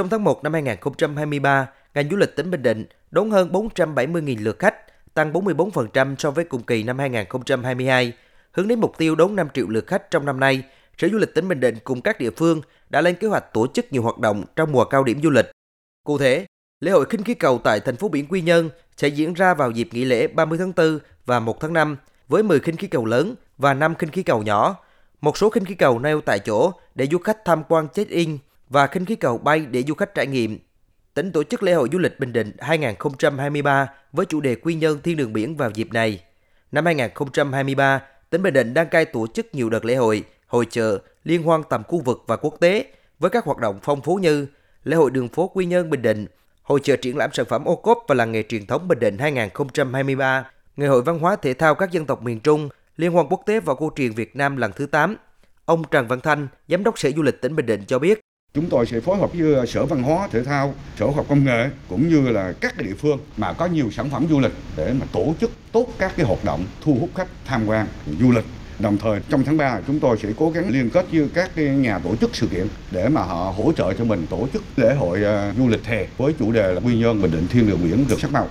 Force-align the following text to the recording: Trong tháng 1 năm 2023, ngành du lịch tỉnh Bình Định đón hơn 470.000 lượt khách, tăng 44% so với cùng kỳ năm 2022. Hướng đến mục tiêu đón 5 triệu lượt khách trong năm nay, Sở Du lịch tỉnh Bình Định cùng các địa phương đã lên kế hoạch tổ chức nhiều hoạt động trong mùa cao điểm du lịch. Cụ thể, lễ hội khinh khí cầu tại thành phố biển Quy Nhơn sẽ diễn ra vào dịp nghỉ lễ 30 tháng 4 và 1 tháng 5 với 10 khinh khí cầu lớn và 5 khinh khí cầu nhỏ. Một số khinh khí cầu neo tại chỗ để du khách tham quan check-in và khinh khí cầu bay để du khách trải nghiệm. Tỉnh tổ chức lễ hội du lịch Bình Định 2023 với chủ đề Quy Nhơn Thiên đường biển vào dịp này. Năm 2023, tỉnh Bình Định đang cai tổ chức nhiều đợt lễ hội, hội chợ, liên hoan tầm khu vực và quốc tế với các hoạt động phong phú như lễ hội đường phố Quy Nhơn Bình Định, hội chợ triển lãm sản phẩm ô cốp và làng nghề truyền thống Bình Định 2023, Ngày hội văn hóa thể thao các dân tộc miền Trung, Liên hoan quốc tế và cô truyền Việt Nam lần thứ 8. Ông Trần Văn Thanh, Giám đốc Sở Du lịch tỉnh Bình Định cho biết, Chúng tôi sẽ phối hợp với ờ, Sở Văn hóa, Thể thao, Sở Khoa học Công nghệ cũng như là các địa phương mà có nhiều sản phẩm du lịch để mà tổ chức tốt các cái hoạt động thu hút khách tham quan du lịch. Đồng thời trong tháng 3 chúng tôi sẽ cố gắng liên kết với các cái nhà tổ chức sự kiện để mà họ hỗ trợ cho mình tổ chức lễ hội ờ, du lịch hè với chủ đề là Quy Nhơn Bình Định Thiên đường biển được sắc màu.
Trong 0.00 0.08
tháng 0.08 0.24
1 0.24 0.42
năm 0.42 0.52
2023, 0.52 1.68
ngành 1.94 2.10
du 2.10 2.16
lịch 2.16 2.36
tỉnh 2.36 2.50
Bình 2.50 2.62
Định 2.62 2.84
đón 3.10 3.30
hơn 3.30 3.52
470.000 3.52 4.36
lượt 4.42 4.58
khách, 4.58 4.74
tăng 5.14 5.32
44% 5.32 6.14
so 6.18 6.30
với 6.30 6.44
cùng 6.44 6.62
kỳ 6.62 6.82
năm 6.82 6.98
2022. 6.98 8.12
Hướng 8.52 8.68
đến 8.68 8.80
mục 8.80 8.98
tiêu 8.98 9.14
đón 9.14 9.36
5 9.36 9.48
triệu 9.54 9.68
lượt 9.68 9.86
khách 9.86 10.10
trong 10.10 10.26
năm 10.26 10.40
nay, 10.40 10.62
Sở 10.98 11.08
Du 11.08 11.18
lịch 11.18 11.34
tỉnh 11.34 11.48
Bình 11.48 11.60
Định 11.60 11.76
cùng 11.84 12.00
các 12.00 12.18
địa 12.18 12.30
phương 12.30 12.60
đã 12.90 13.00
lên 13.00 13.14
kế 13.14 13.28
hoạch 13.28 13.52
tổ 13.52 13.66
chức 13.66 13.92
nhiều 13.92 14.02
hoạt 14.02 14.18
động 14.18 14.44
trong 14.56 14.72
mùa 14.72 14.84
cao 14.84 15.04
điểm 15.04 15.22
du 15.22 15.30
lịch. 15.30 15.46
Cụ 16.04 16.18
thể, 16.18 16.46
lễ 16.80 16.90
hội 16.90 17.04
khinh 17.10 17.24
khí 17.24 17.34
cầu 17.34 17.58
tại 17.58 17.80
thành 17.80 17.96
phố 17.96 18.08
biển 18.08 18.26
Quy 18.28 18.40
Nhơn 18.40 18.70
sẽ 18.96 19.08
diễn 19.08 19.34
ra 19.34 19.54
vào 19.54 19.70
dịp 19.70 19.88
nghỉ 19.92 20.04
lễ 20.04 20.26
30 20.26 20.58
tháng 20.58 20.72
4 20.76 20.98
và 21.26 21.40
1 21.40 21.60
tháng 21.60 21.72
5 21.72 21.96
với 22.28 22.42
10 22.42 22.60
khinh 22.60 22.76
khí 22.76 22.86
cầu 22.86 23.04
lớn 23.04 23.34
và 23.58 23.74
5 23.74 23.94
khinh 23.94 24.10
khí 24.10 24.22
cầu 24.22 24.42
nhỏ. 24.42 24.76
Một 25.20 25.38
số 25.38 25.50
khinh 25.50 25.64
khí 25.64 25.74
cầu 25.74 25.98
neo 25.98 26.20
tại 26.20 26.38
chỗ 26.38 26.72
để 26.94 27.06
du 27.10 27.18
khách 27.18 27.44
tham 27.44 27.62
quan 27.68 27.88
check-in 27.88 28.38
và 28.70 28.86
khinh 28.86 29.04
khí 29.04 29.16
cầu 29.16 29.38
bay 29.38 29.66
để 29.70 29.82
du 29.82 29.94
khách 29.94 30.14
trải 30.14 30.26
nghiệm. 30.26 30.58
Tỉnh 31.14 31.32
tổ 31.32 31.42
chức 31.42 31.62
lễ 31.62 31.72
hội 31.72 31.88
du 31.92 31.98
lịch 31.98 32.20
Bình 32.20 32.32
Định 32.32 32.52
2023 32.58 33.88
với 34.12 34.26
chủ 34.26 34.40
đề 34.40 34.54
Quy 34.54 34.74
Nhơn 34.74 35.02
Thiên 35.02 35.16
đường 35.16 35.32
biển 35.32 35.56
vào 35.56 35.70
dịp 35.70 35.92
này. 35.92 36.20
Năm 36.72 36.84
2023, 36.84 38.02
tỉnh 38.30 38.42
Bình 38.42 38.54
Định 38.54 38.74
đang 38.74 38.88
cai 38.88 39.04
tổ 39.04 39.26
chức 39.26 39.54
nhiều 39.54 39.70
đợt 39.70 39.84
lễ 39.84 39.94
hội, 39.94 40.24
hội 40.46 40.66
chợ, 40.70 40.98
liên 41.24 41.42
hoan 41.42 41.62
tầm 41.70 41.82
khu 41.84 42.00
vực 42.00 42.24
và 42.26 42.36
quốc 42.36 42.54
tế 42.60 42.84
với 43.18 43.30
các 43.30 43.44
hoạt 43.44 43.58
động 43.58 43.78
phong 43.82 44.00
phú 44.00 44.16
như 44.16 44.46
lễ 44.84 44.96
hội 44.96 45.10
đường 45.10 45.28
phố 45.28 45.48
Quy 45.48 45.66
Nhơn 45.66 45.90
Bình 45.90 46.02
Định, 46.02 46.26
hội 46.62 46.80
chợ 46.82 46.96
triển 46.96 47.16
lãm 47.16 47.30
sản 47.32 47.46
phẩm 47.48 47.64
ô 47.64 47.76
cốp 47.76 47.98
và 48.08 48.14
làng 48.14 48.32
nghề 48.32 48.42
truyền 48.42 48.66
thống 48.66 48.88
Bình 48.88 48.98
Định 48.98 49.18
2023, 49.18 50.50
Ngày 50.76 50.88
hội 50.88 51.02
văn 51.02 51.18
hóa 51.18 51.36
thể 51.36 51.54
thao 51.54 51.74
các 51.74 51.90
dân 51.90 52.06
tộc 52.06 52.22
miền 52.22 52.40
Trung, 52.40 52.68
Liên 52.96 53.12
hoan 53.12 53.26
quốc 53.30 53.42
tế 53.46 53.60
và 53.60 53.74
cô 53.74 53.92
truyền 53.96 54.12
Việt 54.12 54.36
Nam 54.36 54.56
lần 54.56 54.72
thứ 54.72 54.86
8. 54.86 55.16
Ông 55.64 55.82
Trần 55.90 56.08
Văn 56.08 56.20
Thanh, 56.20 56.48
Giám 56.68 56.84
đốc 56.84 56.98
Sở 56.98 57.10
Du 57.10 57.22
lịch 57.22 57.40
tỉnh 57.40 57.56
Bình 57.56 57.66
Định 57.66 57.84
cho 57.86 57.98
biết, 57.98 58.20
Chúng 58.54 58.66
tôi 58.66 58.86
sẽ 58.86 59.00
phối 59.00 59.18
hợp 59.18 59.32
với 59.34 59.54
ờ, 59.54 59.66
Sở 59.66 59.86
Văn 59.86 60.02
hóa, 60.02 60.28
Thể 60.32 60.44
thao, 60.44 60.74
Sở 60.98 61.06
Khoa 61.06 61.14
học 61.14 61.26
Công 61.28 61.44
nghệ 61.44 61.68
cũng 61.88 62.08
như 62.08 62.30
là 62.30 62.52
các 62.60 62.78
địa 62.78 62.94
phương 62.98 63.18
mà 63.36 63.52
có 63.52 63.66
nhiều 63.66 63.90
sản 63.90 64.10
phẩm 64.10 64.26
du 64.30 64.40
lịch 64.40 64.52
để 64.76 64.92
mà 65.00 65.06
tổ 65.12 65.34
chức 65.40 65.50
tốt 65.72 65.86
các 65.98 66.12
cái 66.16 66.26
hoạt 66.26 66.44
động 66.44 66.64
thu 66.80 66.96
hút 67.00 67.10
khách 67.14 67.28
tham 67.44 67.66
quan 67.66 67.86
du 68.20 68.30
lịch. 68.30 68.44
Đồng 68.78 68.98
thời 68.98 69.20
trong 69.28 69.44
tháng 69.44 69.56
3 69.56 69.80
chúng 69.86 70.00
tôi 70.00 70.16
sẽ 70.22 70.28
cố 70.36 70.50
gắng 70.50 70.70
liên 70.70 70.90
kết 70.90 71.06
với 71.12 71.28
các 71.34 71.50
cái 71.56 71.64
nhà 71.64 71.98
tổ 71.98 72.16
chức 72.16 72.36
sự 72.36 72.46
kiện 72.46 72.66
để 72.90 73.08
mà 73.08 73.22
họ 73.22 73.54
hỗ 73.56 73.72
trợ 73.72 73.92
cho 73.94 74.04
mình 74.04 74.26
tổ 74.30 74.48
chức 74.52 74.62
lễ 74.76 74.94
hội 74.94 75.22
ờ, 75.22 75.52
du 75.58 75.68
lịch 75.68 75.84
hè 75.84 76.06
với 76.16 76.34
chủ 76.38 76.52
đề 76.52 76.74
là 76.74 76.80
Quy 76.80 76.98
Nhơn 76.98 77.22
Bình 77.22 77.30
Định 77.30 77.46
Thiên 77.50 77.68
đường 77.68 77.80
biển 77.84 78.04
được 78.08 78.20
sắc 78.20 78.32
màu. 78.32 78.48